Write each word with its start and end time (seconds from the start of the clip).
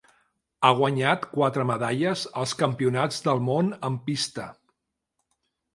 Ha 0.67 0.71
guanyat 0.79 1.27
quatre 1.33 1.65
medalles 1.73 2.23
als 2.45 2.57
Campionats 2.65 3.23
del 3.29 3.45
món 3.53 3.73
en 3.93 4.01
pista. 4.11 4.49